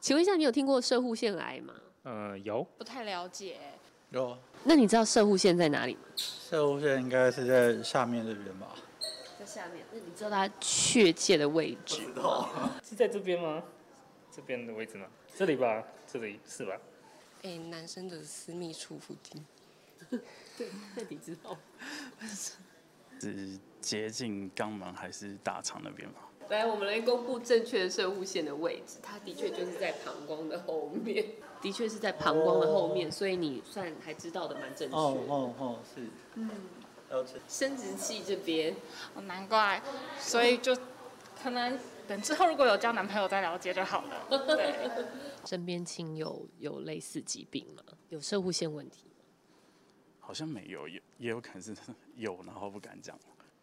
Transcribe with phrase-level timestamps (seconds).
[0.00, 1.74] 请问一下，你有听过射护腺癌吗？
[2.04, 2.64] 呃，有。
[2.78, 3.58] 不太了解。
[4.10, 4.36] 有。
[4.64, 6.00] 那你知道射护腺在哪里吗？
[6.16, 8.74] 射护腺应该是在下面这边吧？
[9.38, 9.84] 在下面。
[9.92, 12.48] 那你知道它确切的位置吗？
[12.82, 13.62] 是在这边吗？
[14.34, 15.06] 这边的位置吗？
[15.36, 16.72] 这里吧，这里是吧？
[17.42, 19.44] 哎、欸，男生的私密处附近。
[20.58, 21.56] 对，那你知道？
[23.20, 26.16] 是接近肛门还是大肠那边吗？
[26.48, 28.98] 来，我们来公布正确的射护线的位置。
[29.02, 31.24] 它的确就是在膀胱的后面，
[31.60, 34.96] 的确是在膀胱的后面，所以你算还知道的蛮正确。
[34.96, 36.08] 哦哦哦，是。
[36.34, 36.50] 嗯。
[37.48, 38.76] 生殖器这边，
[39.14, 39.82] 哦，难怪，
[40.18, 40.76] 所以就
[41.42, 44.28] 可能等之后如果有交男朋友再了解就好了。
[44.46, 44.90] 对。
[45.46, 47.82] 身边亲友有类似疾病吗？
[48.10, 49.07] 有射护线问题？
[50.28, 51.74] 好像没有，也也有可能是
[52.14, 53.18] 有，然后不敢讲。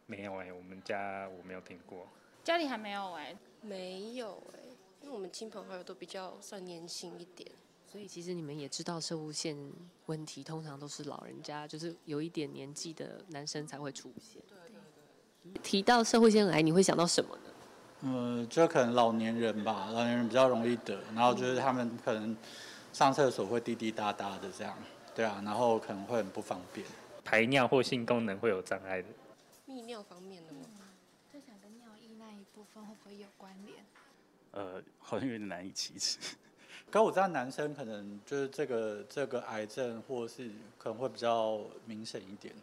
[0.08, 2.08] 没有哎、欸，我们家我没有听过。
[2.44, 4.70] 家里还没有哎、欸，没有哎、欸，
[5.02, 7.48] 因为我们亲朋好友都比较算年轻一点，
[7.86, 9.56] 所以其实你们也知道摄护腺
[10.08, 14.42] 问题通常都是老人家，就是有一点年纪的男生才会出现。
[14.48, 15.62] 对对对。
[15.62, 17.44] 提到社会腺癌，你会想到什么呢？
[18.02, 22.36] 嗯，就可能老年人吧，老年人比较容易得，然后就是他们可能
[22.92, 24.76] 上厕所会滴滴答答的这样，
[25.16, 26.86] 对啊，然后可能会很不方便，
[27.24, 29.08] 排尿或性功能会有障碍的。
[29.68, 30.60] 泌尿方面的吗？
[32.56, 33.78] 会不会有关联？
[34.52, 36.36] 呃，好像有点难以启齿。
[36.90, 42.54] 可我知道男生可能就是这个这个癌症，或是可能会比较明显一点。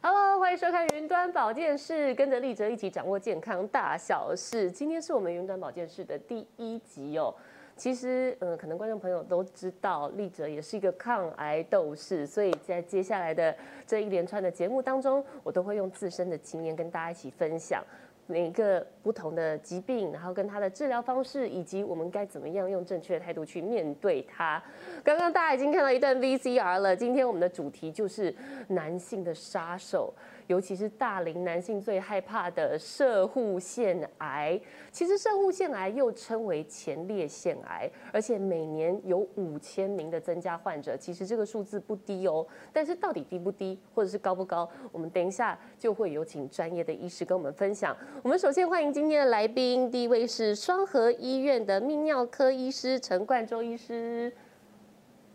[0.00, 4.70] Hello，欢迎收看云端保健室，跟着立哲一起掌握健康大小事。
[4.70, 7.34] 今天是我们云端保健室的第一集哦。
[7.76, 13.54] 其实，嗯，可能观众朋友都知道，立哲也是一个抗癌斗士，所以在接下来的
[13.86, 17.82] 这一连串的节目当中，我都会用自身的经验跟大家一起分享。
[18.28, 24.62] 每一个不同的疾病，然后跟它的治疗方式，以及我们该怎么样用正确的态度去面对它。
[25.02, 28.32] 刚刚大家已经看到一段 VCR 了，今天我们的主题就是
[28.68, 30.14] 男性的杀手。
[30.52, 42.46] 尤其是大龄男性最害怕的摄护腺癌，其实摄护腺癌又称为前列腺癌，而且每年有五千名的增加患者，其实这个数字不低哦。
[42.70, 47.96] 但是到底低不低，或者是高不高，我们等一下就会有请专业的医师跟我们分享。
[48.22, 54.30] 我们首先欢迎今天的来宾，第一位是双和医院的泌尿科医师陈冠周医师。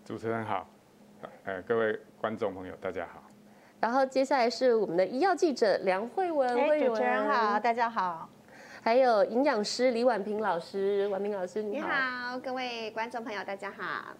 [0.05, 0.69] 主持人好，
[1.45, 3.26] 呃，各位观众朋友大家好。
[3.79, 8.27] 然后接下来是我们的医药记者梁慧文，慧文，主持人好，大家好。
[8.81, 11.87] 还有营养师李婉萍老师，婉萍老师你好。
[11.87, 14.15] 你好，各位观众朋友大家好。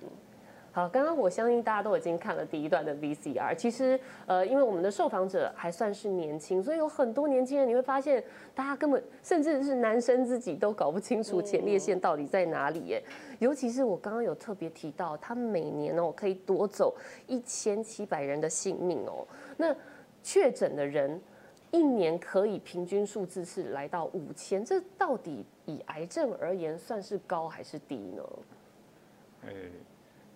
[0.77, 3.55] 好，刚刚我相信大家都已经看了第一段的 VCR。
[3.55, 8.23] 其实，呃，因为我们的受访者还算是年轻，所以有很多年轻人，你会发现，
[8.53, 13.01] 大家根本甚至是男生自己都搞不清楚前列腺到底在哪里耶。
[13.39, 16.95] 尤其是我刚刚有特别提到，他每年哦可以夺走
[17.25, 19.25] 一千七百人的性命哦。
[19.57, 19.75] 那
[20.21, 21.19] 确诊的人
[21.71, 28.21] 一年可以平均数字是来到五千，这到底以癌症而言算是高还是低呢？
[29.47, 29.71] 欸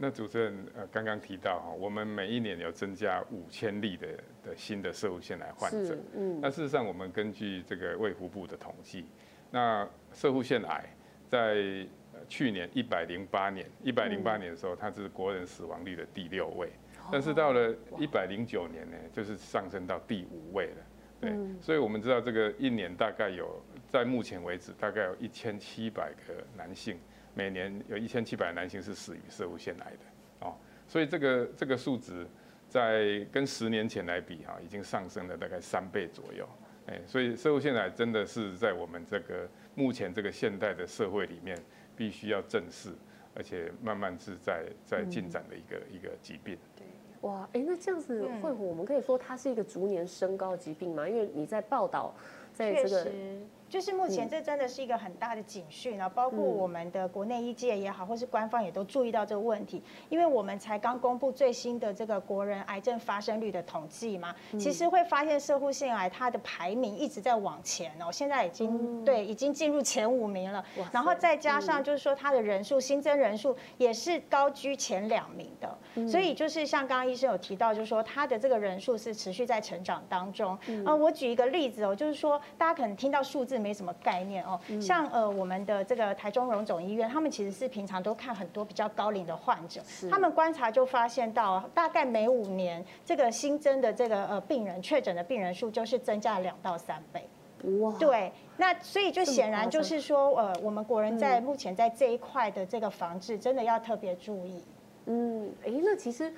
[0.02, 4.08] 那主持人呃刚刚提到哈，我们每一年有增加五千例的
[4.44, 5.96] 的新的摄护腺癌患者。
[6.16, 6.40] 嗯。
[6.42, 9.06] 那事实上，我们根据这个卫福部的统计，
[9.52, 10.90] 那摄护腺癌
[11.28, 11.86] 在
[12.28, 16.72] 去年一百零八年，一百零八年的时候，它是国人死亡率的第六位。
[17.12, 20.84] 但是到了一百零九年呢，就是上升到第五位了。
[21.20, 21.32] 对。
[21.62, 26.98] 所以我们知道这个一年大概有，在目前为止大概有一千七百个男性。
[27.34, 30.54] 每年有一千七百男性是死于摄护腺癌的，哦，
[30.88, 32.28] 所以这个这个数值
[32.68, 36.48] 在跟十年前来比哈，已经上升了大概三倍左右，
[36.88, 41.58] 哎，所以摄护腺癌真的是在我们这个目前这个现代的社会里面，
[41.96, 42.90] 必须要正视，
[43.34, 46.58] 而且慢慢是在在进展的一个一个疾病。
[46.76, 46.86] 对，
[47.22, 51.08] 哇，哎，那这样子会，我们可以说它是一个逐年升高疾病吗？
[51.08, 52.14] 因为你在报道，
[52.54, 53.12] 在这个。
[53.72, 80.94] 就是目前这真的是一个很大的警讯啊，包括我们的国内医界也好，或是官方也都注意到这个问题，因为我们才刚公布最新的这个国人癌症发生率的统计嘛，其实会发现摄护腺癌它的排名一直在往前哦，现在已经对已经进入前五名了，然后再加上就是说它的人数新增人数也是高居前两名的，所以就是像刚刚医生有提到，就是说它的这个人数是持续在成长当中啊。
[80.94, 83.61] 我举一个例子哦，就是说大家可能听到数字。
[83.62, 84.60] 没什么概念哦。
[84.82, 89.80] 像呃我们的这个台中荣总医院，他们其实是平常都看很多比较高龄的患者，
[90.10, 97.26] 他们观察就发现到，大概每五年这个新增的这个呃病人确诊的病人数就是增加两到三倍。
[97.80, 104.64] 哇，对，那所以就显然就是说，呃，我们国人在目前在这一块的这个防治，真的要特别注意。
[105.06, 106.34] 嗯，哎，那其实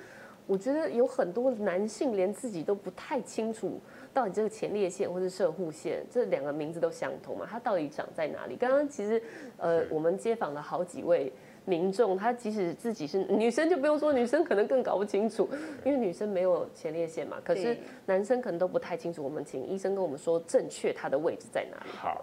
[0.46, 3.80] 我觉得有很多男性连自己都不太清楚，
[4.14, 7.46] 到底这个前列腺或是射护腺这两个名字都相同吗？
[7.50, 8.56] 它到底长在哪里？
[8.56, 9.20] 刚刚其实，
[9.58, 11.32] 呃，我们街访了好几位。
[11.66, 15.48] 民众他即使自己是女生就不用说，女生可能更搞不清楚，
[15.82, 17.38] 因为女生没有前列腺嘛。
[17.42, 17.74] 可是
[18.04, 19.24] 男生可能都不太清楚。
[19.24, 21.90] 我们请医生跟我们说正确它的位置在哪里。
[21.96, 22.22] 好，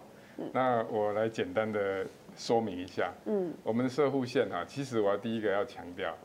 [0.52, 2.06] 那我来简单的
[2.36, 3.12] 说明一下。
[3.24, 6.16] 嗯，我们的射护腺哈，其实我要第一个要强调，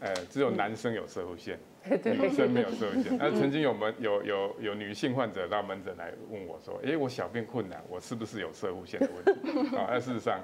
[0.00, 1.56] 呃，只有男生有射护腺，
[1.88, 3.16] 女生没有摄护腺。
[3.18, 9.76] 那曾经有门有有有女性患者到门诊来问我说，哎，我小便困难，我是不是有射护腺的问题？
[9.76, 10.40] 啊，那事实上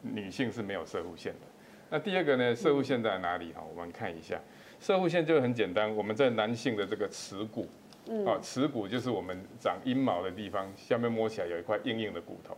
[0.00, 1.40] 女性是没有射护腺的。
[1.88, 3.62] 那第二个呢，射护腺在哪里哈？
[3.74, 4.40] 我们看一下，
[4.80, 7.68] 射护腺就很简单，我们在男性的这个耻骨，
[8.26, 12.56] 啊，耻骨就是我们长阴毛的地方，下面摸起来有一块硬硬的骨头，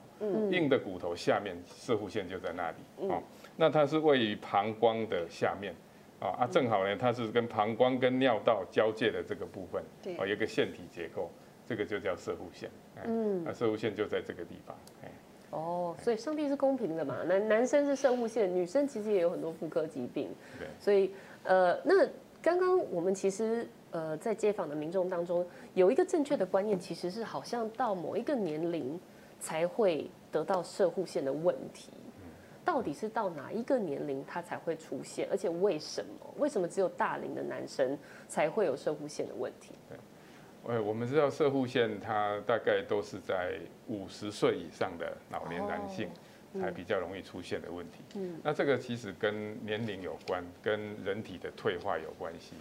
[0.50, 3.22] 硬的骨头下面射护腺就在那里，啊，
[3.56, 5.74] 那它是位于膀胱的下面，
[6.20, 9.82] 啊啊，正好呢，它是跟膀胱跟尿道交界的这个部分，
[10.18, 11.30] 哦，有一个腺体结构，
[11.66, 12.70] 这个就叫射护腺，
[13.04, 15.10] 嗯，那射护腺就在这个地方，哎。
[15.50, 17.22] 哦，所以上帝是公平的嘛？
[17.22, 20.28] 男男生是射护腺，女生其实也有很多妇科疾病。
[20.58, 21.10] 对，所以
[21.42, 22.06] 呃，那
[22.42, 29.00] 刚刚我们其实呃在街访的民众当中，有一个正确的观念，其实是好像到某一个年龄
[29.40, 31.92] 才会得到射护腺的问题。
[32.68, 35.26] 到底是到哪一个年龄它才会出现？
[35.30, 36.34] 而且为什么？
[36.36, 37.96] 为什么只有大龄的男生
[38.28, 39.72] 才会有射护腺的问题？
[40.68, 46.10] 哎，我们知道射护腺它大概都是在五十岁以上的老年男性
[46.60, 48.00] 才比较容易出现的问题。
[48.16, 52.52] 嗯那这个其实跟年龄有关，跟人体的退化有关系，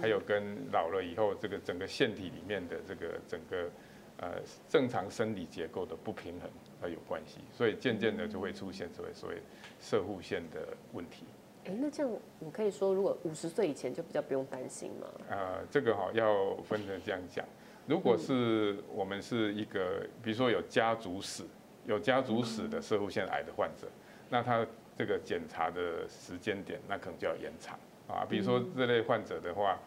[0.00, 3.70] 还有跟老了以后这个整个腺体里面的这个整个
[4.16, 6.50] 呃正常生理结构的不平衡
[6.82, 9.36] 而有关系，所以渐渐的就会出现所谓所谓
[9.80, 11.24] 射护腺的问题。
[11.64, 15.06] 哎，那这样我可以说，如果五十岁以前就比较不用担心吗？
[15.30, 17.46] 呃，这个哈要分成这样讲。
[17.86, 21.44] 如果是我们是一个，比如说有家族史、
[21.86, 23.86] 有家族史的射护腺癌的患者，
[24.28, 27.78] 那他这个检查的时间点，那可能就要延长
[28.08, 28.26] 啊。
[28.28, 29.78] 比如说这类患者的话，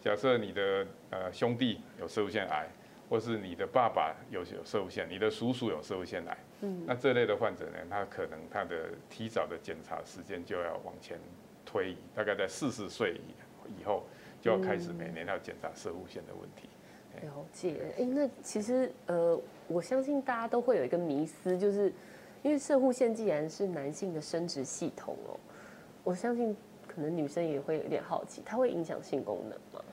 [0.00, 2.68] 假设你的呃兄弟有射护腺癌，
[3.08, 6.36] 或是你的爸爸有有射护腺，你的叔叔有射护腺癌。
[6.62, 11.18] 嗯，那这类的患者呢，他可能他的提早的检查时间就要往前
[11.64, 14.04] 推移，大概在四十岁以以后
[14.40, 16.68] 就要开始每年要检查射护腺的问题。
[17.22, 21.92] 了解，哎，那其实呃，我相信大家都会有一个迷思，就是
[22.42, 25.38] 因为射护腺既然是男性的生殖系统哦，
[26.02, 26.56] 我相信
[26.88, 29.84] 可能女生也会有点好奇，它会影响性功能吗？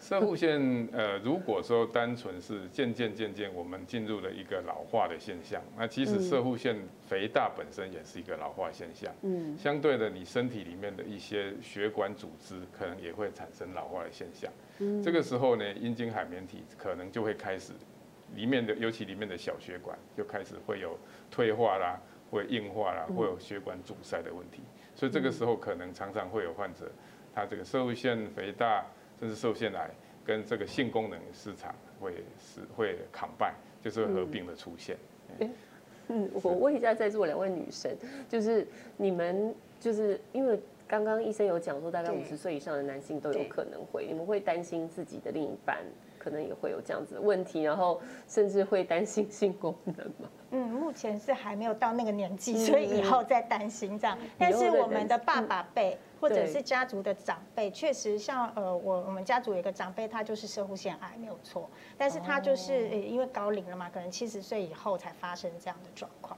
[0.00, 6.74] 摄护腺，呃，如果说单纯是渐渐渐渐我们进入了一个老化的现象，那其实射护腺
[7.06, 9.12] 肥大本身也是一个老化现象。
[9.20, 14.50] 嗯，相对的，你身体里面的一些血管组织可能也会产生老化的现象。
[14.78, 17.74] 嗯，这个时候呢，阴茎海绵体可能就会开始
[18.34, 20.98] 里面的，尤其里面的小血管就开始会有
[21.30, 22.00] 退化啦，
[22.30, 24.62] 会硬化啦，会有血管阻塞的问题。
[24.94, 26.90] 所以这个时候可能常常会有患者，
[27.34, 28.82] 他这个射护腺肥大。
[29.20, 29.90] 甚至摄护腺癌
[30.24, 33.52] 跟这个性功能市场会是会 combine，
[33.84, 34.96] 就是会合并的出现。
[35.38, 35.50] 嗯，
[36.08, 37.94] 嗯，我问一下在座两位女生，
[38.30, 40.58] 就是你们就是因为
[40.88, 45.84] 刚刚医生有讲说，大概五十岁以上的男性都有可能会，你们会担心自己的另一半
[46.20, 50.28] 可能也会有这样子的问题，然后甚至会担心性功能吗？
[50.52, 54.16] 嗯，目前是还没有到那个年纪，所以以后再担心这样。
[54.38, 55.98] 但是我们的爸爸辈。
[56.20, 66.36] 或者是家族的长辈，确实像呃，我我们家族有一个长辈，他就是摄护腺癌没有错，但是他就是因为高龄了嘛，可能七十岁以后才发生这样的状况。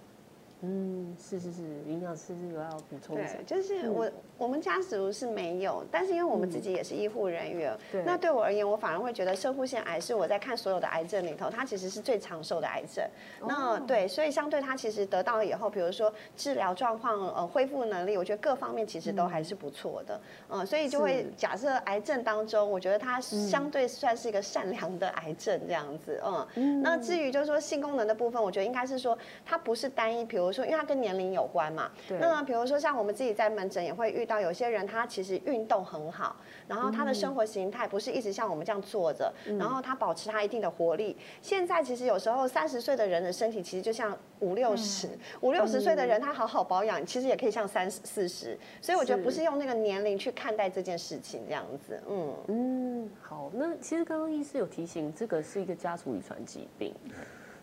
[0.65, 3.35] 嗯，是是是，营养师是有要补充一下。
[3.35, 13.05] 对，就是我、嗯、我们家族是没有，但是因为我们自己也是医护人员，嗯、那对我而言，我反而会觉得射护腺癌是我在看所有的癌症里头，它其实是最长寿的癌症。
[13.41, 20.21] 哦、那对，所以相对它其实得到了以后，比如说治疗状况、呃恢复能力，我觉得各方面其实都还是不错的。
[20.49, 26.21] 嗯、呃，所以就会假设癌症当中，我觉得它相对算是一个善良的癌症这样子。
[26.25, 30.52] 嗯，嗯那至于就是说性功能的部分，我觉得应该是说它不是单一，比如。
[30.53, 31.91] 如说，因为它跟年龄有关嘛。
[32.21, 36.37] 那比如说像我们自己在门诊也会遇到有些人，他其实运动很好，
[36.69, 41.17] 然后他的生活形态不是一直像我们这样坐着，然后他保持他一定的活力。
[41.41, 45.09] 现在其实有时候三十岁的人的身体其实就像五六十，
[45.41, 48.59] 五六十岁的人他好好保养，其实也可以像三四十。
[48.81, 52.03] 所以我觉得不是用那个年龄去看待这件事情这样子。
[52.09, 56.95] 嗯嗯，好，那其实刚刚医师有提醒，这个是一个家族遗传疾病。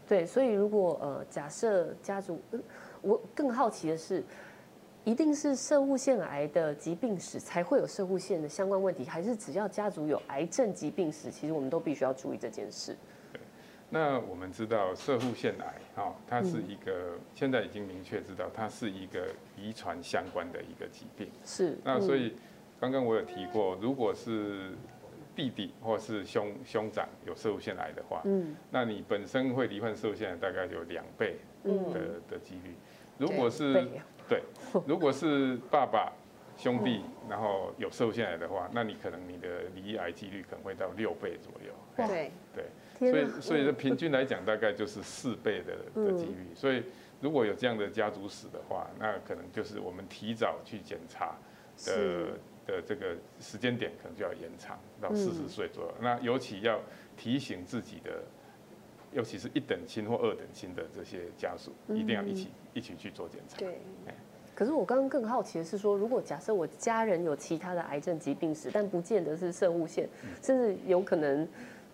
[0.09, 2.41] 对，所以如果呃，假设家族，
[3.03, 4.23] 我更好奇的是，
[5.03, 12.97] 一定是射护腺癌的疾病史才会有射护腺的相关问题，还是只要家族有癌症疾病史，其实我们都必须要注意这件事？
[13.31, 13.39] 对，
[13.87, 21.29] 那我们知道射护腺癌，哈，它是一个、嗯、现在已经明确知道，它是一个遗传相关的一个疾病。
[21.45, 22.35] 是，那所以
[22.79, 24.71] 刚刚我有提过，如果是
[25.35, 31.93] 弟弟或是兄兄长有摄护腺癌的话，嗯，那你本身会罹患摄护腺癌大概有两倍的、嗯、
[32.29, 32.75] 的几率。
[33.17, 33.87] 如果是
[34.27, 34.41] 对，
[34.85, 36.11] 如果是爸爸
[36.57, 41.73] 兄弟，然后有摄护腺癌的话，那你可能你的罹癌几率可能会到六倍左右。
[41.95, 46.47] 对对，所以所以平均来讲大概就是四倍的的几率。
[46.53, 46.83] 所以
[47.21, 51.35] 如果有这样的家族史的话，那可能就是我们提早去检查
[51.85, 52.27] 的。
[52.69, 56.79] 的这个时间点可能就要延长到四十岁左右，嗯、那尤其要
[57.17, 58.21] 提醒自己的，
[59.11, 63.57] 尤其是一等亲或二等亲的这些家属，一定要一起、嗯、一起去做检查。
[63.57, 63.79] 对。
[64.53, 71.47] 可是我刚刚更好奇的是说，如果假设我家人有其他的癌症疾病史，但不见得是摄护腺，嗯、甚至有可能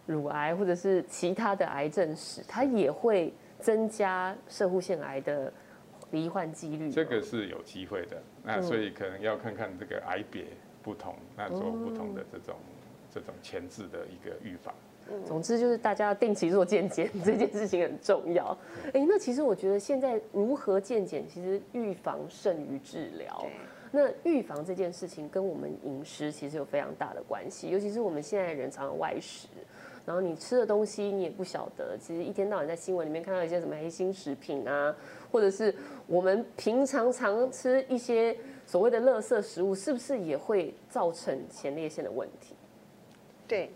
[0.08, 5.54] 乳癌或者是其他的癌症史，它也会增加摄护腺癌的
[6.12, 6.92] 罹患几率。
[6.92, 10.46] 这个是有机会的，那所以可能要看看这个癌别。
[10.84, 12.76] 不同，那做不同的这种、嗯、
[13.12, 14.72] 这种前置的一个预防。
[15.26, 18.56] 总之就是大家要定期做健检，这件事情很重要。
[18.94, 23.48] 哎，那其实我觉得现在如何健检，其实预防胜于治疗。
[23.90, 29.48] 那预防这件事情跟我们饮食其实有非常大的关系，尤其是我们现在人常常外食，
[30.06, 34.96] 然后你吃的东西你也不晓得，其实一天到晚在新闻里面看到一些什么黑心食品啊，
[35.36, 35.76] 或者是
[36.08, 38.34] 我们平常常吃一些。
[38.68, 42.56] 所谓的垃圾食物是不是也会造成前列腺的问题？
[43.48, 43.70] 对。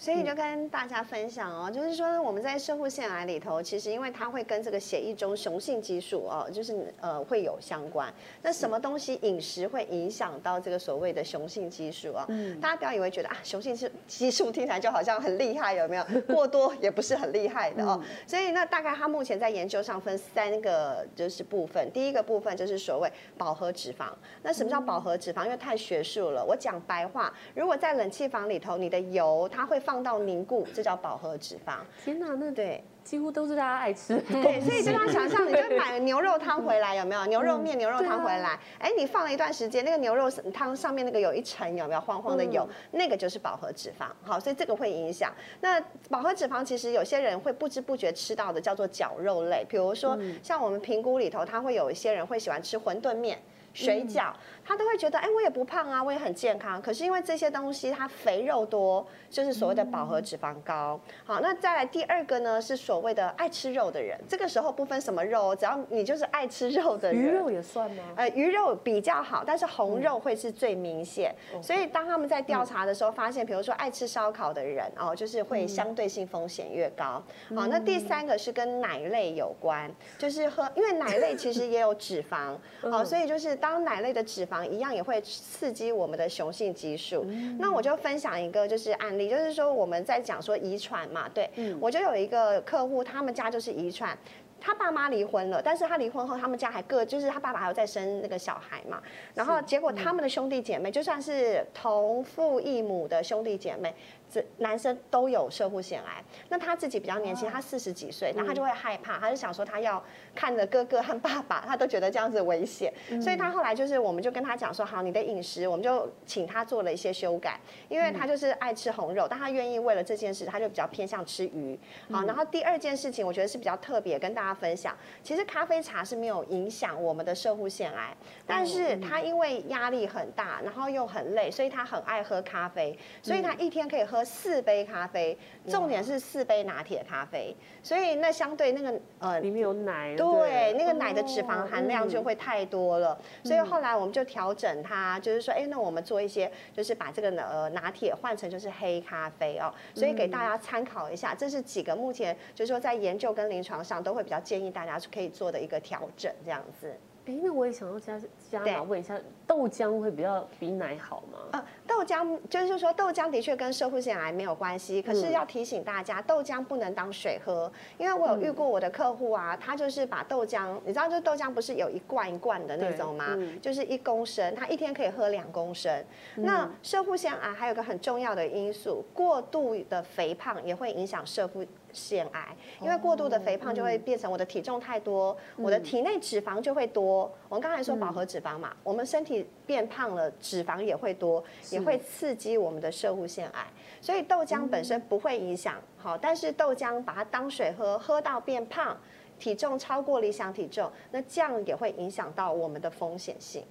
[0.00, 8.10] 所以就跟大家分享哦，就是说我们在摄护腺癌里头，其实因为它会跟这个血液中雄性激素哦，就是呃会有相关。
[8.40, 12.24] 那什么东西饮食会影响到这个所谓的雄性激素啊？
[12.30, 13.76] 嗯，大家不要以为觉得啊雄性
[14.06, 16.04] 激素听起来就好像很厉害，有没有？
[16.28, 18.02] 过多也不是很厉害的哦。
[18.26, 24.06] 所以那大概它目前在研究上分三个就是部分，第一个部分就是所谓饱和脂肪。
[24.42, 25.44] 那什么叫饱和脂肪？
[25.44, 31.78] 因为太学术了，我讲白话，如果在冷气房里头，你的油它会放到凝固，这叫饱和脂肪。
[32.04, 34.18] 天哪，那对，几乎都是大家爱吃。
[34.18, 38.58] 对， 所以就他想象，你就买牛肉汤回来，有没有牛肉面、 牛肉汤回来？
[38.78, 42.68] 哎，你放了一段时间，那个牛肉汤上面那个有一层有没有黄黄的油？
[42.92, 44.06] 那个就是饱和脂肪。
[44.22, 45.32] 好，所以这个会影响。
[45.60, 49.64] 那饱和脂肪其实有些人会不知不觉吃到的，叫做绞肉类。
[49.68, 53.38] 比如说，像我们评估里头，他会有一些人会喜欢吃馄饨面。
[53.72, 54.32] 水饺，
[54.64, 56.80] 他都会觉得，哎，我也不胖啊，我也很健康。
[56.80, 60.98] 可是因为这些东西，它肥肉多，就是所谓的饱和脂肪高。
[61.24, 64.18] 好，那再来第二个呢，是所谓的爱吃肉的人。
[64.28, 67.22] 这个时候不分什么肉，只要你就是爱吃肉的人。
[67.22, 68.02] 鱼肉也算吗？
[68.16, 71.34] 呃，鱼肉比较好，但是红肉会是最明显。
[71.62, 77.22] 所以当他们在调查的时候，发现，比如说爱吃烧烤的人哦，就是会相对性风险越高。
[77.54, 82.56] 好，那第三个是跟奶类有关，就是喝，因为奶类其实也有脂肪。
[82.90, 83.50] 好，所以就是。
[83.60, 87.24] 当奶类的脂肪一样也会刺激我们的雄性激素。
[87.58, 91.50] 那我就分享一个就是案例，就是说我们在讲说遗传嘛，对，
[91.80, 94.16] 我就有一个客户，他们家就是遗传，
[94.60, 99.02] 他爸妈离婚了，但是他离婚后他们家还各就是他爸爸还有再生那个小孩嘛，
[99.34, 103.94] 然后结果他们的兄弟姐妹就算是同父异母的兄弟姐妹。
[104.30, 110.02] 这男生都有射护腺癌，那他自己比较年轻，他四十几岁，那他就会害怕，他就想说他要
[110.34, 117.58] 看着哥哥和爸爸，他都觉得这样子危险，所以他后来就是，我们就跟他讲说，好，你的饮食，我们就请他做了一些修改，
[117.88, 121.76] 因为他就是爱吃红肉，但他愿意为了这件事，他就比较偏向吃鱼。
[122.12, 134.19] 好，然后第二件事情，我觉得是比较特别，跟大家分享，其实咖啡茶是没有影响我们的射护腺癌，但是他因为压力很大，然后又很累，所以他很爱喝咖啡，所以他一天可以喝。
[134.20, 135.36] 喝四杯咖啡，
[135.66, 156.94] 重点是四杯拿铁咖啡，所以那相对那个呃里面有奶，对，那个奶的脂肪含量就会太多了，嗯、所以后来我们就调整它，就是说，哎，那我们做一些，就是把这个呃拿铁换成就是黑咖啡哦，所以给大家参考一下，这是几个目前就是说在研究跟临床上都会比较建议大家可以做的一个调整，这样子。
[157.26, 158.18] 哎，那我也想要加
[158.50, 161.38] 加码问一下，豆浆会比较比奶好吗？
[161.52, 173.36] 呃，豆浆就是说豆浆的确跟社会腺癌没有关系，可是要提醒大家，豆浆不能当水喝，因为我有遇过我的客户啊，他就是把豆浆，你知道，就豆浆不是有一罐一罐的那种吗？
[173.60, 175.92] 就是一公升，他一天可以喝两公升。
[176.36, 187.30] 那社会腺癌还有个很重要的因素，过度的肥胖也会影响摄护腺癌，因为过度的肥胖就会变成我的体重太多，我的体内脂肪就会多。
[187.48, 193.66] 我们刚才说饱和脂肪嘛，我们身体变胖了，脂肪也会多，也会刺激我们的摄护腺癌。
[194.00, 198.96] 所以豆浆本身不会影响，好，但是豆浆把它当水喝，喝到变胖，
[199.38, 203.64] 体重超过理想体重，那这样也会影响到我们的风险性。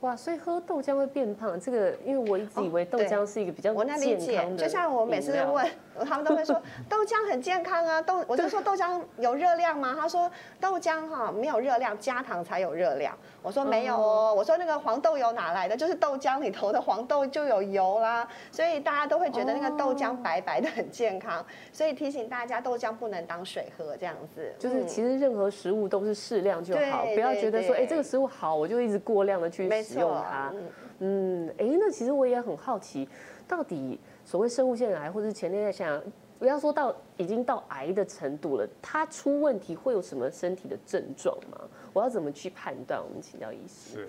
[0.00, 5.66] 哇，所以喝豆浆会变胖，这个因为我一直以为豆浆是一个比较健康的，我能理解，就像我每次问。
[6.04, 6.60] 他们都会说
[6.90, 9.96] 豆浆很健康啊，豆我就说豆浆有热量吗？
[9.96, 10.28] 他说
[10.60, 13.16] 豆浆哈没有热量，加糖才有热量。
[13.42, 15.76] 我说没有哦，我说那个黄豆油哪来的？
[15.76, 21.46] 就是豆浆里头的黄豆就有油啦，所以大家都会觉得那个豆浆白白的很健康。
[21.72, 24.52] 所以提醒大家，豆浆不能当水喝，这样子。
[24.58, 30.52] 就是其实任何食物都是适量就好，不要觉得说哎这个食物好，我就一直过量的去使用它。
[30.98, 33.08] 嗯，哎，那其实我也很好奇，
[33.46, 33.98] 到底。
[34.26, 36.02] 所谓摄护腺癌或者是前列腺癌，
[36.38, 41.60] 不要说到已经到癌的程度了，它出问题会有什么身体的症状吗？
[41.92, 42.98] 我要怎么去判断？
[42.98, 43.96] 我们请教医师。
[43.96, 44.08] 是，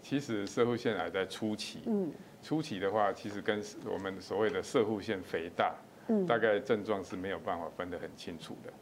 [0.00, 3.60] 其实摄护腺癌在初期，嗯，初期的话，其实跟
[3.92, 5.74] 我们所谓的摄护腺肥大，
[6.06, 8.72] 嗯，大概症状是没有办法分得很清楚的。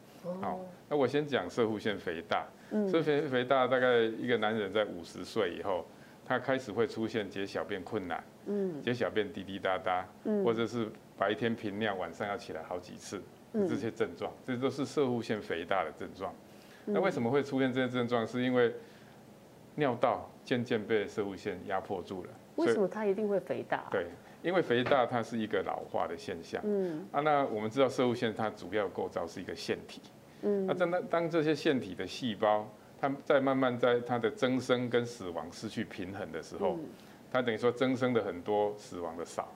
[0.43, 0.61] 好，
[0.91, 2.47] 那我先讲摄护腺肥大。
[2.71, 5.87] 嗯，摄护腺肥大大概一个男人在五十岁以后，
[6.27, 8.23] 他开始会出现解小便困难。
[8.47, 16.35] 嗯，解小便滴滴答答，嗯，或者是白天频尿，晚上要起来好几次，这些症状，这都是射护腺肥大的症状。
[16.85, 18.27] 那为什么会出现这些症状？
[18.27, 18.73] 是因为
[19.75, 22.31] 尿道渐渐被射护腺压迫住了。
[22.57, 23.85] 为什么它一定会肥大？
[23.91, 24.07] 对，
[24.43, 26.63] 因为肥大它是一个老化的现象。
[26.65, 30.01] 嗯，啊，那我们知道射护腺它主要构造是一个腺体。
[30.43, 36.79] 嗯，那当当当这些腺体的细胞，它在慢慢在它的增生跟死亡失去平衡的时候。
[37.29, 39.53] 它等于说增生的很多，死亡的少，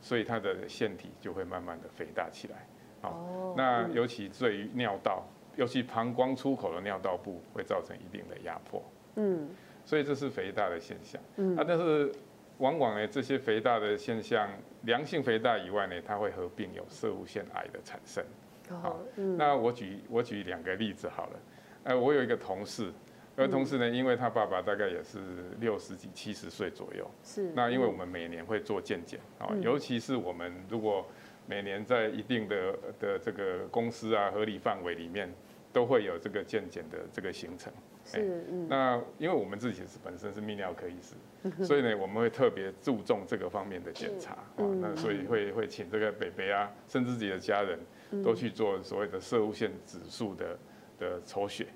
[0.00, 2.66] 所以它的腺体就会慢慢的肥大起来。
[3.00, 8.80] 哦，那尤其对于尿道，尤其膀胱出口的尿道部，会造成一定的压迫。
[9.16, 9.48] 嗯，
[9.84, 11.20] 所以这是肥大的现象。
[11.36, 12.12] 嗯，啊，但是
[12.58, 14.48] 往往呢，这些肥大的现象，
[14.82, 18.22] 良性肥大以外呢，它会合并有射物腺癌的产生。
[18.68, 21.40] 好，那我举我举两个例子好了。
[21.84, 22.92] 呃，我有一个同事。
[23.36, 25.18] 而同事呢，因为他爸爸大概也是
[25.58, 27.50] 六十几、七十岁左右，是。
[27.52, 31.04] 那因为我们每年会做健检啊，尤其是我们如果
[31.48, 35.28] 每年在一定的的这个公司啊合理范围里面，
[35.72, 37.72] 都会有这个健检的这个行程。
[38.04, 38.44] 是。
[38.68, 44.62] 那因为我们自己是本身是泌尿科医师，所以呢，我们会特别注重这个方面的检查啊。
[44.80, 47.76] 那所以会会请这个北北啊，甚至自己的家人
[48.22, 50.56] 都去做所谓的摄护腺指数的
[50.98, 51.66] 的抽血。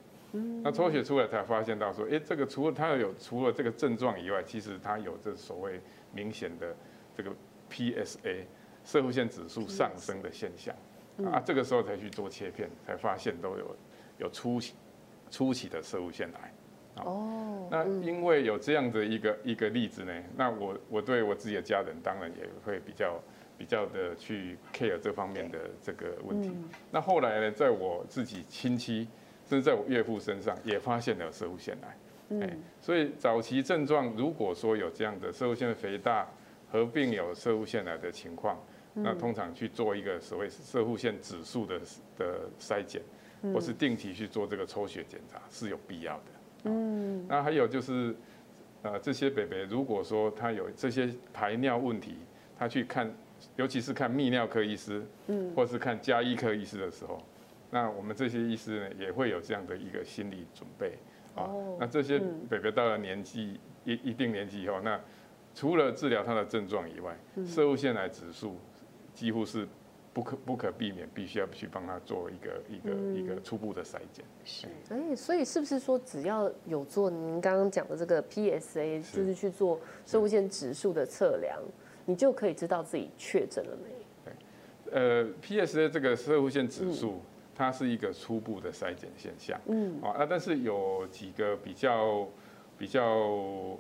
[0.63, 5.81] 那抽血出来才发现到说，哎，这个除了它有除了这个症状以外，其实它有这所谓
[6.13, 6.77] 明显的
[7.17, 7.31] 这个
[7.71, 8.45] PSA
[8.85, 10.75] 射护腺指数上升的现象
[11.33, 13.77] 啊，这个时候才去做切片，才发现都有
[14.19, 14.75] 有初期
[15.31, 16.53] 初期的射护腺癌。
[17.05, 23.19] 哦，那因为有这样的一个一个例子呢，那我我对我自己的家人当然也会比较
[23.59, 26.51] 比较的去 care 这方面的这个问题。
[26.91, 29.07] 那后来呢，在我自己亲戚。
[29.49, 31.97] 甚至在我岳父身上也发现了摄护腺癌，
[32.29, 36.29] 嗯，所以早期症状如果说有这样的摄护腺肥大
[36.71, 41.81] 合并有摄护腺癌的情况，那通常去做一个所谓摄护腺指数的
[42.19, 43.01] 的筛检，
[43.55, 46.25] 或是定期去做这个抽血检查是有必要的。
[46.65, 48.15] 嗯，那还有就是，
[48.83, 52.19] 呃，这些北北如果说他有这些排尿问题，
[52.59, 53.11] 他去看，
[53.57, 57.21] 尤其是看泌尿科医师，嗯，或是看加医科医师的时候。
[57.71, 60.95] 那我们这些医师呢，也会有这样的一个心理准备
[61.35, 61.51] 啊。
[61.79, 64.99] 那这些北北到了年纪一一定年纪以后，那
[65.55, 67.15] 除了治疗他的症状以外，
[67.47, 68.57] 射物腺癌指数
[69.13, 69.69] 几乎是
[70.15, 74.25] 不可不可避免，必须要去帮他做一个一个一个初步的筛检。
[74.45, 81.61] 是，哎，所以是不是说只要有做您刚刚讲的这个 PSA，就是去做射物腺指数的测量，
[82.09, 84.33] 你就可以知道自己确诊了没？
[84.91, 87.21] 呃，PSA 这个射护线指数，
[87.55, 89.61] 它是一个初步的筛检现象。
[89.67, 90.01] 嗯。
[90.03, 92.27] 啊，但是有几个比较
[92.79, 93.03] 比较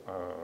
[0.05, 0.35] 呃，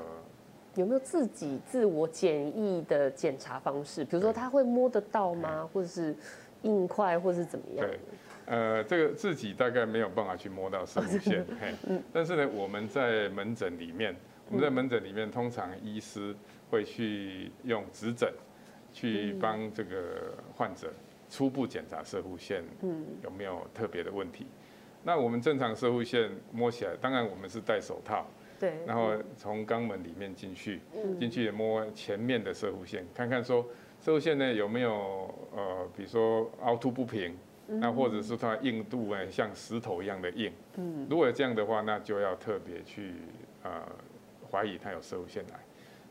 [0.77, 4.03] 有没有自己自我检疫的检查方式？
[4.03, 5.69] 比如说他会摸得到吗？
[5.71, 6.17] 或者是
[6.63, 7.87] 硬块，或者是怎么样？
[7.87, 7.99] 对。
[8.47, 11.45] 呃，这个自己大概没有办法去摸到摄护腺。
[11.61, 11.75] 嘿。
[11.87, 12.03] 嗯。
[12.11, 14.17] 但是呢，我们在门诊里面，
[14.49, 16.35] 我们在门诊里面，通常医师
[16.71, 18.33] 会去用指诊。
[18.97, 20.89] 去帮这个患者
[21.29, 22.63] 初步检查射护线
[23.25, 24.47] 有没有特别的问题。
[25.03, 28.25] 那我们正常射护线摸起来，当然我们是戴手套，
[28.61, 30.81] 对，然后从肛门里面进去，
[31.19, 33.67] 进去摸前面的射护线，看看说
[34.01, 40.53] 射护线呢有没有呃，比如说凹凸不平，那或者是它硬度呢像石头一样的硬。
[40.77, 43.15] 嗯如果这样的话，那就要特别去
[43.65, 43.83] 呃
[44.53, 45.59] 怀疑它有射护腺癌。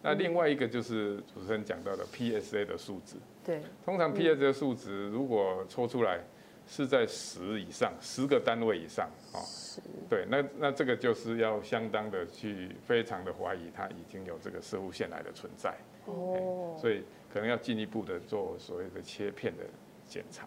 [0.05, 6.19] 那另外一个就是主持人讲到的 PSA 的数值，对，通常 PSA 的数值如果抽出来
[6.67, 9.39] 是在十以上，十个单位以上，哦，
[10.09, 15.73] 对，那那这个就是要相当的去非常的怀疑它已经有这个摄物腺癌的存在，
[16.05, 17.01] 哦，所以
[17.33, 19.63] 可能要进一步的做所谓的切片的
[20.05, 20.45] 检查。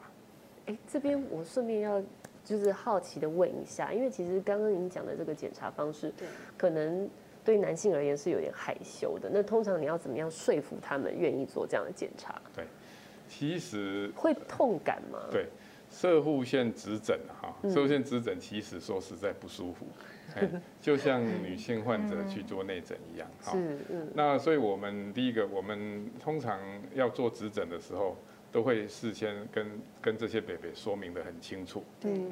[0.67, 2.03] 哎，这边我顺便要
[2.45, 7.09] 就是好奇的问一下，因为其实刚刚您讲的这个检查方式，对，可能。
[7.47, 12.43] 对男性而言是有点害羞的，那通常你要怎么样说服他们愿意做这样的检查？
[12.53, 12.65] 对，
[13.29, 15.21] 其实会痛感吗？
[15.31, 15.47] 对，
[15.89, 19.87] 射护腺指诊哈，射护腺指诊其实说实在不舒服，
[20.35, 23.29] 嗯、 就像女性患者去做内诊一样。
[23.41, 24.09] 哈、嗯，嗯。
[24.13, 26.59] 那所以我们第一个，我们通常
[26.95, 28.17] 要做指诊的时候，
[28.51, 31.85] 都会事先跟跟这些北北说明的很清楚。
[32.03, 32.29] 嗯。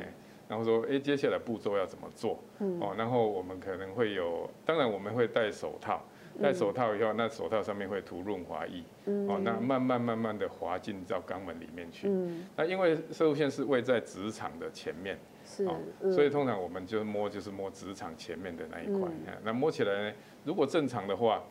[0.46, 2.38] 然后说，哎，接下来步骤要怎么做？
[2.80, 6.02] 哦，然后我们可能会有，当然我们会戴手套，
[6.42, 8.85] 戴手套以后，那手套上面会涂润滑液，
[9.26, 12.11] 哦，那慢慢慢慢的滑进到肛门里面去。
[12.54, 15.18] 那因为摄护腺是位在直肠的前面，
[15.66, 15.80] 哦，
[16.12, 19.09] 所以通常我们就摸就是摸直肠前面的那一块。
[19.42, 21.42] 那摸起来呢，如果正常的话，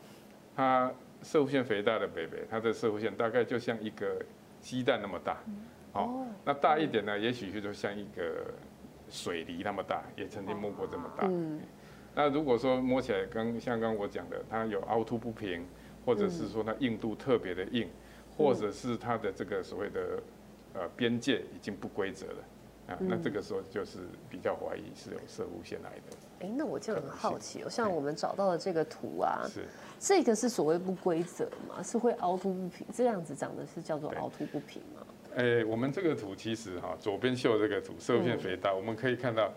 [0.54, 4.24] 它摄护腺肥大的 baby，它的摄护腺大概就像一个
[4.60, 5.38] 鸡蛋那么大，
[5.94, 8.54] 哦，那大一点呢，也许就像一个。
[9.10, 11.26] 水梨那么大，也曾经摸过这么大。
[11.30, 11.60] 嗯，
[12.14, 15.64] 那如果说摸起来，刚像刚我讲的，它有凹凸不平，
[16.04, 17.88] 或者是说它硬度特别的硬，
[18.36, 20.22] 或者是它的这个所谓的
[20.74, 22.38] 呃边界已经不规则了
[22.88, 26.16] 啊，那这个时候就是比较怀疑是有射物腺癌的。
[26.46, 29.64] 哎，那我就很好奇哦，像我们找到的这个图啊，是
[29.98, 31.82] 这个是所谓不规则嘛？
[31.82, 35.06] 是会凹凸不平，这样子长的是叫做凹凸不平吗？
[35.36, 39.52] 哎，我们这个图其实哈，左边秀这个图，摄护腺肥大，我们可以看到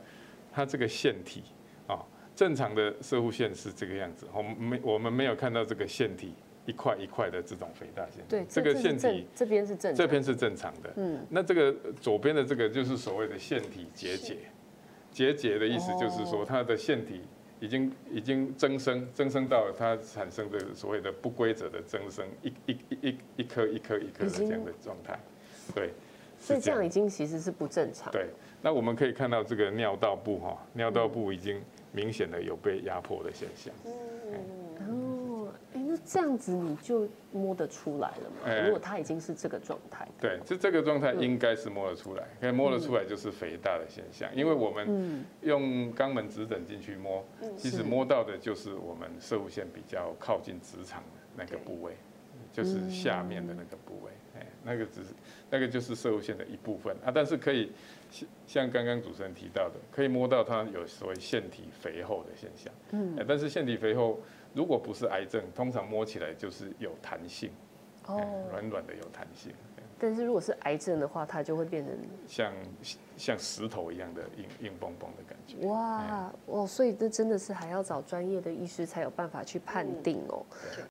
[0.52, 1.44] 它这个腺体
[1.88, 2.04] 啊，
[2.36, 6.34] 正常的射护腺是这个样子，我们没我们没有看到这个腺体
[6.66, 8.24] 一块一块的这种肥大腺。
[8.28, 10.92] 对，这个腺体这边是正，这边是正常的。
[10.96, 14.38] 嗯，那这个左边的这个就是所谓的腺体结节，
[15.12, 17.22] 结节的意思就是说它的腺体
[17.60, 25.20] 已经已经增生，增生到它产生的所谓的不规则的增生，一一一一一颗一颗一颗的这样的状态。
[25.74, 25.92] 对，
[26.40, 28.12] 所以这样已经其实是不正常。
[28.12, 28.28] 对，
[28.62, 33.74] 那我们可以看到这个尿道部哈，尿道部已经明显的有被压迫的现象。
[33.86, 34.34] 嗯，
[34.90, 38.66] 哦，哎，那这样子你就摸得出来了吗？
[38.66, 40.08] 如果它已经是这个状态。
[40.20, 47.24] 对，就这个状态应该是摸得出来，可以摸得出来就是肥大的现象，因为我们用肛门指诊进去摸，
[47.56, 51.94] 其实摸到的就是我们射物线比较靠近直肠的那个部位，
[52.58, 54.12] 就是下面的那个部位。
[54.36, 55.14] 哎那个只是，
[55.50, 57.72] 那个就是射物线的一部分啊，但是可以
[58.12, 62.74] 像像刚刚主持人提到的，可以摸到它有所谓腺体肥厚的现象。
[62.92, 64.20] 嗯，但是腺体肥厚
[64.54, 67.50] 如果不是癌症，通常摸起来就是有弹性，
[68.08, 68.20] 哦，
[68.52, 69.54] 软软的有弹性。
[70.00, 72.54] 但是如果是癌症的话，它就会变成像
[73.18, 75.66] 像石头一样的硬硬邦邦的感觉。
[75.66, 80.46] 哇哦，所以这真的是还要找专业的医师才有办法去判定哦。